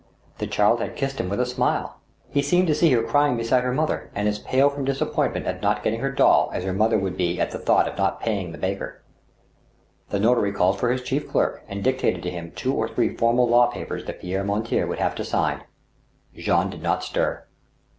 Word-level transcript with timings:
The 0.39 0.47
child 0.47 0.81
had 0.81 0.95
kissed 0.95 1.19
him 1.19 1.29
with 1.29 1.39
a 1.39 1.45
smile. 1.45 1.99
He 2.27 2.41
seemed 2.41 2.65
to 2.69 2.73
see 2.73 2.89
her 2.91 3.03
crying 3.03 3.37
beside 3.37 3.63
her 3.63 3.71
mother, 3.71 4.09
and 4.15 4.27
as 4.27 4.39
pale 4.39 4.67
from 4.71 4.83
disappointment 4.83 5.45
at 5.45 5.61
not 5.61 5.83
getting 5.83 5.99
her 5.99 6.11
doll 6.11 6.49
as 6.55 6.63
her 6.63 6.73
mother 6.73 6.97
would 6.97 7.15
be 7.15 7.39
at 7.39 7.51
the 7.51 7.59
thought 7.59 7.87
of 7.87 7.99
not 7.99 8.19
pay 8.19 8.39
ing 8.39 8.51
the 8.51 8.57
baker. 8.57 9.03
The 10.09 10.19
notary 10.19 10.53
called 10.53 10.79
for 10.79 10.89
his 10.91 11.03
chief 11.03 11.29
clerk 11.29 11.61
and 11.67 11.83
dictated 11.83 12.23
to 12.23 12.31
him 12.31 12.49
two 12.55 12.73
or 12.73 12.87
three 12.87 13.15
formal 13.15 13.47
law 13.47 13.67
papers 13.67 14.05
that 14.05 14.21
Pierre 14.21 14.43
Mortier 14.43 14.87
would 14.87 14.97
have 14.97 15.13
to 15.13 15.23
sign. 15.23 15.65
Jean 16.35 16.71
did 16.71 16.81
not 16.81 17.03
stir. 17.03 17.45